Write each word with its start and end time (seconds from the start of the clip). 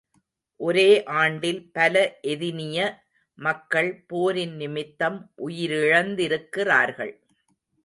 ஒரே 0.59 1.03
ஆண்டில் 1.03 1.59
பல 1.71 1.93
எதினிய 2.27 2.79
மக்கள் 3.39 3.91
போரின் 4.07 4.55
நிமித்தம் 4.55 5.19
உயிரிழந்திருக்கிறார்கள். 5.47 7.13